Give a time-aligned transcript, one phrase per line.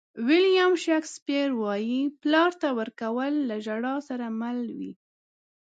[0.27, 4.91] ویلیام شکسپیر وایي پلار ته ورکول له ژړا سره مل وي.